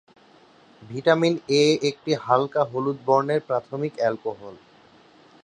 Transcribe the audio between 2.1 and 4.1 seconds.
হালকা হলুদ বর্ণের প্রাথমিক